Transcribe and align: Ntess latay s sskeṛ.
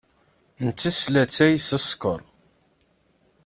Ntess 0.67 0.99
latay 1.13 1.53
s 1.61 1.69
sskeṛ. 1.83 2.21